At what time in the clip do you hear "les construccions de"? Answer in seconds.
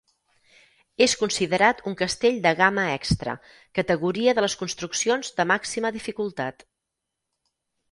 4.47-5.49